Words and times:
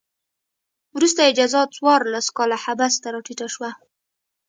وروسته 0.95 1.21
یې 1.25 1.31
جزا 1.39 1.61
څوارلس 1.75 2.27
کاله 2.37 2.57
حبس 2.63 2.93
ته 3.03 3.07
راټیټه 3.15 3.47
شوه. 3.53 3.69